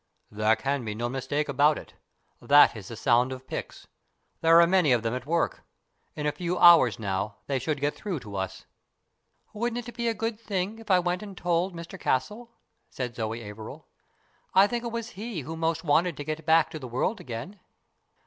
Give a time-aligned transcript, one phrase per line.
[0.31, 1.93] "There can be no mistake about it.
[2.41, 3.85] That is the sound of picks.
[4.41, 5.61] There are many of them at work.
[6.15, 8.65] In a few hours now they should get through to us.""
[9.53, 12.49] Wouldn't it be a good thing if I went and told Mr Castle?"
[12.89, 13.85] said Zoe Averil."
[14.55, 17.59] I think it was he who most wanted to get back to the world again."